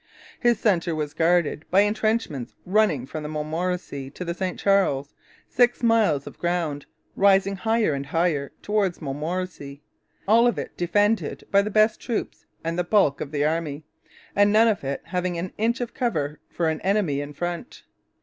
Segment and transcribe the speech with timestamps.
[0.39, 5.13] His centre was guarded by entrenchments running from the Montmorency to the St Charles,
[5.47, 9.83] six miles of ground, rising higher and higher towards Montmorency,
[10.27, 13.83] all of it defended by the best troops and the bulk of the army,
[14.35, 17.83] and none of it having an inch of cover for an enemy in front.